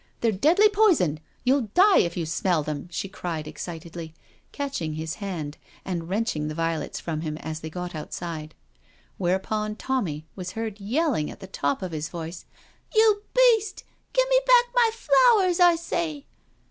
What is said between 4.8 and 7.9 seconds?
his hand and wrenching the violets from him as they